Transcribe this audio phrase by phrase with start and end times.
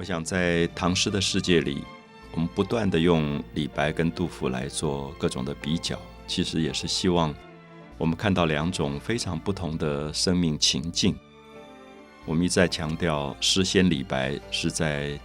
[0.00, 1.84] 我想在唐诗的世界里，
[2.32, 7.34] 我们不断的用李白跟杜甫来做各种的比较，其实也是希望
[7.98, 11.14] 我们看到两种非常不同的生命情境。
[12.24, 15.20] 我们一再强调，诗仙李白是在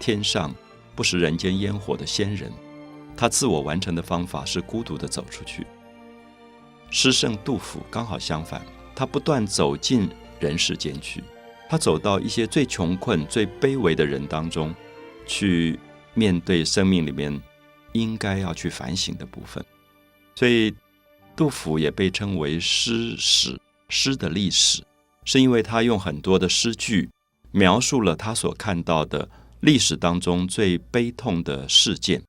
[0.00, 0.54] 天上
[0.96, 2.50] 不食人间烟火的仙人，
[3.14, 5.66] 他自我完成的方法是孤独的走出去。
[6.88, 8.64] 诗圣杜甫刚好相反，
[8.96, 10.08] 他不断走进
[10.40, 11.22] 人世间去。
[11.68, 14.74] 他走到一些最穷困、最卑微的人当中，
[15.26, 15.78] 去
[16.14, 17.40] 面对生命里面
[17.92, 19.64] 应该要去反省的部分。
[20.34, 20.74] 所以，
[21.36, 24.82] 杜甫也被称为诗史，诗的历史，
[25.24, 27.10] 是因为他用很多的诗句
[27.50, 29.28] 描述了他所看到的
[29.60, 32.22] 历史当中最悲痛的事件。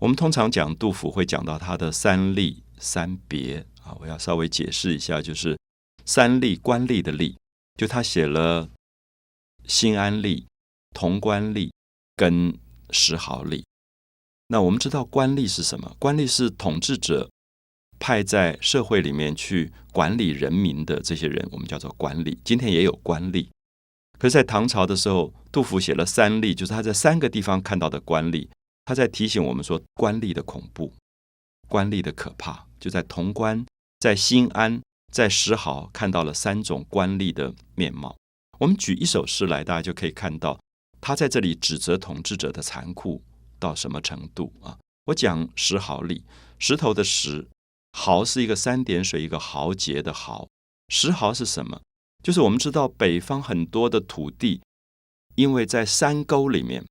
[0.00, 5.58] 我们通常讲杜甫，会讲到他的三吏三别啊，我要稍微解释一下，就是
[6.04, 7.34] 三吏官吏的吏。
[7.80, 8.66] 就他写了
[9.64, 10.22] 《新安吏》
[10.92, 11.68] 《潼关吏》
[12.14, 12.52] 跟
[12.90, 13.60] 《石壕吏》。
[14.48, 15.96] 那我们知道官吏是什么？
[15.98, 17.30] 官吏是统治者
[17.98, 22.36] 派在社会里面去管理人民的这些人，我们叫做官吏。
[22.44, 23.48] 今天也有官吏，
[24.18, 28.46] 可是，在唐朝的时候，杜甫写了三吏，就是他在三个地方看到的官吏。
[28.84, 30.92] 他在提醒我们说，官吏的恐怖，
[31.66, 33.64] 官吏的可怕，就在潼关，
[34.00, 34.82] 在新安。
[35.10, 38.16] 在石壕看到了三种官吏的面貌。
[38.58, 40.60] 我们举一首诗来，大家就可以看到
[41.00, 43.22] 他在这里指责统治者的残酷
[43.58, 44.78] 到什么程度啊！
[45.06, 46.22] 我讲石壕吏，
[46.58, 47.48] 石头的石，
[47.92, 50.46] 壕是一个三点水一个豪杰的豪。
[50.88, 51.80] 石壕是什么？
[52.22, 54.60] 就是我们知道北方很多的土地，
[55.36, 56.84] 因为在山沟里面，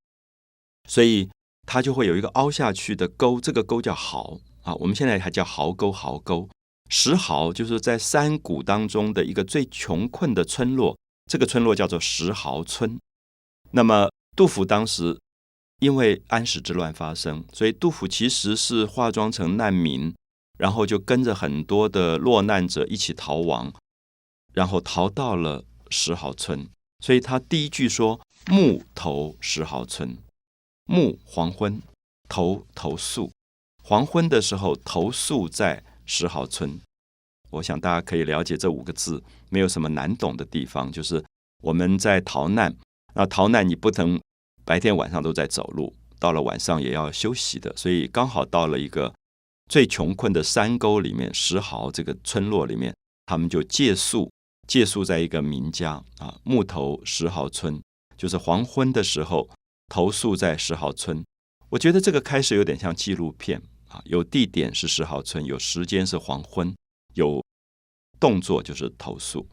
[0.89, 1.29] 所以
[1.67, 4.73] 它就会有一个凹下去的沟，这个沟叫壕啊。
[4.75, 6.49] 我们现在还叫壕沟，壕沟。
[6.89, 12.99] 石壕就是在山谷当中的一个最穷困的村落，这个村落叫做石壕村。
[13.71, 15.15] 那么杜甫当时
[15.79, 20.11] 因为安史之乱发生，所以杜甫其实是化妆成难民，
[20.57, 23.71] 然后就跟着很多的落难者一起逃亡，
[24.53, 26.67] 然后逃到了石壕村。
[27.05, 30.17] 所以他第一句说：“暮投石壕村。”
[30.85, 31.79] 暮黄昏，
[32.27, 33.31] 投投宿。
[33.83, 35.83] 黄昏的时候投宿在。
[36.09, 36.81] 石壕村，
[37.51, 40.91] 我想大家可以了解这五个字，没有什么难懂的地方。
[40.91, 41.23] 就是
[41.61, 42.75] 我们在逃难，
[43.13, 44.19] 那逃难你不能
[44.65, 47.71] 白天晚上都在走路，到了晚上也要休息的。
[47.77, 49.13] 所以刚好到了一个
[49.69, 52.91] 最穷困的山沟里面，石壕这个村落里面，
[53.27, 54.31] 他们就借宿，
[54.67, 57.79] 借宿在一个民家啊，木头石壕村，
[58.17, 59.47] 就是黄昏的时候
[59.87, 61.23] 投宿在石壕村。
[61.69, 63.61] 我觉得这个开始有点像纪录片。
[63.89, 66.73] 啊，有地点是石壕村，有时间是黄昏，
[67.15, 67.43] 有
[68.19, 69.47] 动作就是投诉。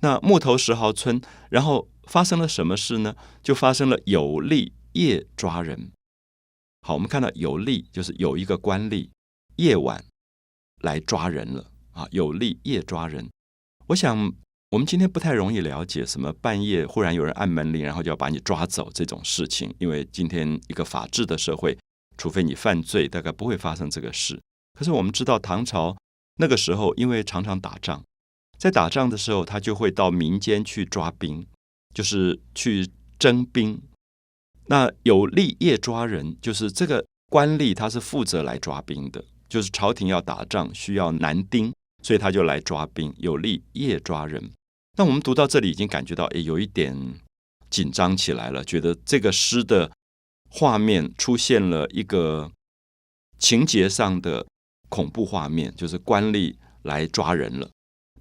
[0.00, 3.16] 那木头石壕村，然后发生了什么事呢？
[3.42, 5.90] 就发生了有吏夜抓人。
[6.86, 9.08] 好，我们看到有吏就是有一个官吏
[9.56, 10.04] 夜晚
[10.82, 13.28] 来抓人了啊，有吏夜抓人。
[13.88, 14.32] 我想
[14.70, 21.76] 我们今天不太容易了解什么半夜忽然有人按门铃，然后就要把你抓走这种事情，因为今天一个法治的社会。
[22.18, 24.38] 除非你犯罪，大概不会发生这个事。
[24.76, 25.96] 可是我们知道，唐朝
[26.36, 28.04] 那个时候，因为常常打仗，
[28.58, 31.46] 在打仗的时候，他就会到民间去抓兵，
[31.94, 33.80] 就是去征兵。
[34.66, 43.14] 那有吏夜抓人，就是这个官吏他是负责来抓兵的，就是朝廷要打仗需要男丁，所以他就来抓兵。
[43.18, 44.50] 有吏夜抓人。
[44.96, 46.94] 那我们读到这里，已经感觉到诶，有一点
[47.70, 49.90] 紧张起来了，觉得这个诗的。
[50.48, 52.50] 画面出现了一个
[53.38, 54.46] 情节上的
[54.88, 57.70] 恐怖画面，就是官吏来抓人了。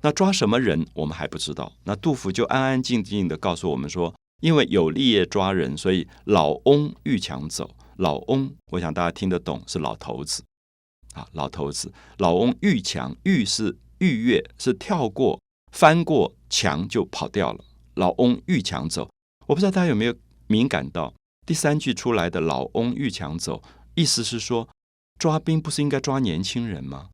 [0.02, 1.74] 那抓什么人，我们还不知道。
[1.86, 7.76] 那杜甫就安安静静的告诉我们说：“因为有吏夜抓人，所以老翁欲抢走。
[7.96, 10.44] 老翁，我想大家听得懂，是老头子
[11.14, 11.92] 啊，老头子。
[12.20, 17.66] 老翁欲抢，欲是逾越，是跳过、翻过墙就跑掉了。
[17.96, 19.10] 老翁欲抢走，
[19.48, 20.14] 我不知道大家有没有
[20.46, 21.12] 敏感到。”
[21.48, 23.64] 第三句出来的“老翁欲抢走”，
[23.96, 24.68] 意思是说，
[25.18, 27.08] 抓兵不是应该抓年轻人吗？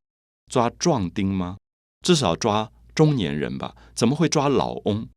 [0.51, 1.57] 抓壮丁吗？
[2.01, 3.75] 至少抓中年人吧？
[3.93, 5.07] 怎么会抓老翁？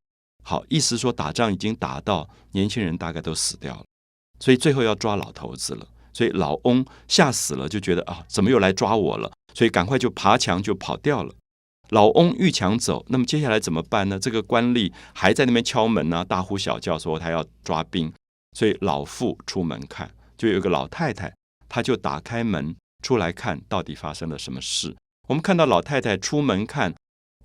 [0.45, 3.85] 好，意思说打仗已经打到年轻人大概都死掉了，
[4.39, 5.89] 所以最后要抓老头子了。
[6.13, 9.33] 所以老翁吓死了，就觉得啊，怎么又来抓我了？
[9.55, 11.35] 所以赶快就爬墙就跑掉了。
[11.89, 14.19] 老翁欲抢走，那么接下来怎么办呢？
[14.19, 18.13] 这个官吏还在那边敲门啊，大呼小叫说他要抓兵。
[18.57, 21.31] 所以老妇出门看，就有一个老太太，
[21.69, 24.97] 她就打开门出来看，到底发生了什么事。
[25.29, 26.95] 我们看到老太太出门看，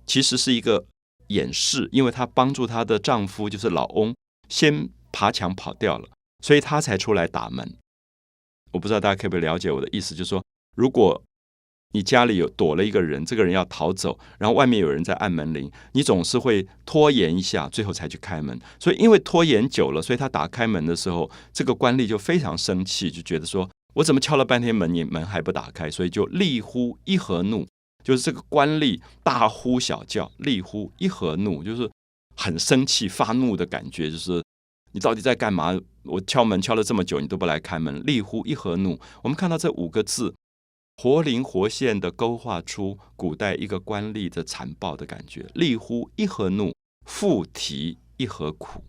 [0.06, 0.86] 其实是一个
[1.26, 4.14] 掩饰，因为她帮助她的丈夫，就是老翁，
[4.48, 6.08] 先爬墙跑掉了，
[6.42, 7.76] 所以她才出来打门。
[8.72, 10.42] 我不知道大家可不可以了解我的意思，就是说，
[10.74, 11.22] 如果
[11.92, 18.58] 你家里有躲了一个人，这个人要逃走，然后外面有人在按门铃，你总是会拖延一下，最后才去开门。
[18.78, 27.66] 所以因为拖延久了，所以他打开门的时候，这个官吏就非常生气，就觉得说我怎么敲了半天门，你门还不打开，所以就厉呼一何怒，
[28.02, 31.90] 就是这个官吏大呼小叫，厉呼一何怒，就是
[32.36, 34.42] 很生气发怒的感觉，就是
[34.92, 35.78] 你到底在干嘛？
[36.04, 38.98] 我敲门敲了这么久，你都不来开门，厉呼一何怒？
[39.22, 40.34] 我们看到这五个字。
[40.96, 46.72] 活灵活现的勾画出古代一个官吏的残暴的感觉，厉呼一何怒，
[47.06, 48.84] 复啼一何苦，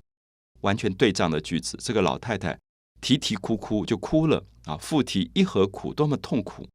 [0.62, 1.78] 完全对仗的句子。
[1.82, 2.60] 这个老太太
[3.02, 6.68] 啼啼哭哭就哭了啊，复啼一何苦，多么痛苦，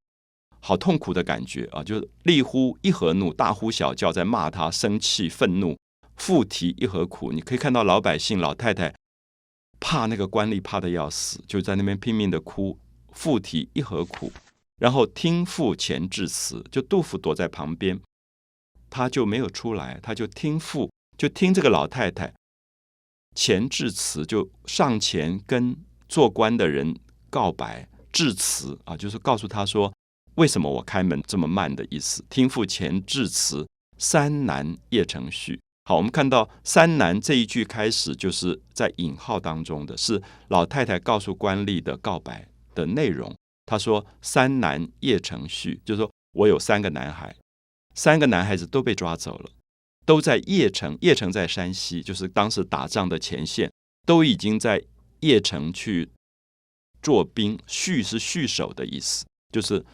[0.61, 1.85] 好痛苦的感觉啊！
[1.85, 5.77] 就是厉呼一何怒，大呼小叫在骂他，生气愤怒，
[6.17, 7.31] 复啼一何苦。
[7.33, 8.93] 你可以看到老百姓老太太
[9.79, 12.77] 怕那个官吏怕的要死，就在那边拼命的哭，
[13.13, 14.33] 复啼一何苦。
[14.79, 18.01] 然后听父前致辞，就杜甫躲在旁边，
[18.89, 22.33] 他就没有出来，他就听父，就听这个老太太
[23.35, 25.77] 前致辞，就上前跟
[26.09, 26.97] 做官的人
[27.29, 29.93] 告白致辞啊，就是告诉他说
[30.37, 32.25] 为什么我开门这么慢的意思。
[32.31, 33.67] 听父前致辞，
[33.99, 35.61] 三难邺城序。
[35.85, 43.35] 好，我们看到三难这一句开始就是在引号当中的是老太太告诉官吏的告白的内容。
[43.71, 47.37] 他说：“三男邺城序，就是说我有三个男孩，
[47.95, 49.51] 三个男孩子都被抓走了，
[50.07, 50.97] 都在邺城。
[51.01, 53.71] 邺城在山西，就是当时打仗的前线，
[54.07, 54.83] 都已经在
[55.21, 56.09] 邺城去
[57.03, 57.59] 做兵。
[57.67, 59.85] 序是序守的意思，就是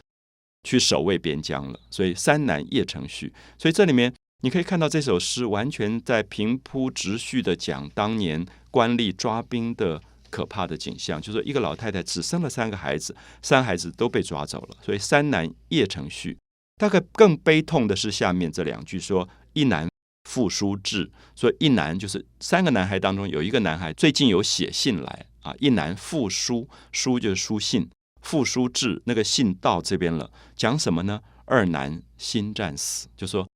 [0.63, 1.81] 去守卫边疆了。
[1.91, 3.35] 所以三男邺城序。
[3.59, 10.01] 所以这里面你可以看到这首诗完全在平铺直叙的讲当年官吏抓兵的。”
[10.35, 16.37] 可怕的景象，就是一个老太太只生了三个孩子，三孩子都被抓走了，所以三男邺城序。
[16.77, 19.89] 大概更悲痛的是下面这两句，说一男
[20.29, 27.89] 复书至，说一男就是三个男孩当中有一个男孩最近有写信来啊，一男复书，书就是书信，
[28.23, 31.21] 复书至，那个信到这边了，讲什么呢？
[31.45, 33.47] 二男新战死，就说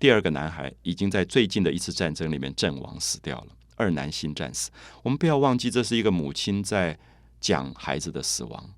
[0.00, 3.48] 第二个男孩已经在最近的一次战争里面阵亡死掉了。
[3.76, 4.70] 二男新战死，
[5.02, 6.98] 我们不要忘记，这是一个母亲在
[7.40, 8.70] 讲孩子的死亡。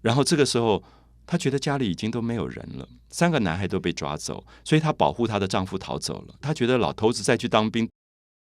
[0.00, 0.82] 然后这个时候，
[1.26, 6.34] 她觉得家里已经都没有人了，三个男孩都被抓走，所以她保护她的丈夫逃走了。
[6.40, 7.88] 她觉得老头子再去当兵，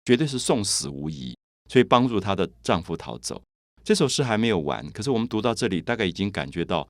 [0.04, 1.36] 绝对是送死无疑，
[1.70, 3.42] 所以帮助她的丈夫逃走。
[3.84, 6.88] 这首诗还没有完，可是我们读到这里，大概已经感觉到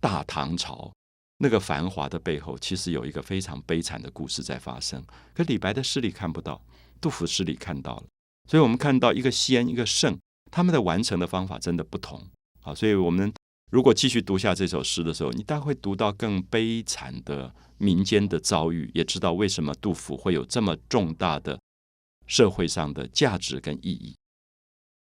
[0.00, 0.90] 大唐朝
[1.36, 5.04] 那个繁华的背后，其实有一个非常悲惨的故事在发生。
[5.34, 6.64] 可李白的诗里看不到，
[7.02, 8.04] 杜甫诗里看到了。
[8.48, 10.18] 所以我们看到一个仙一个圣，
[10.50, 12.22] 他们的完成的方法真的不同
[12.60, 12.74] 好！
[12.74, 13.32] 所以我们
[13.70, 21.58] 如果继续读下这首诗的时候，你大概会读到更悲惨的民间的遭遇，也知道为什么杜甫会有这么重大的
[22.26, 24.14] 社会上的价值跟意义。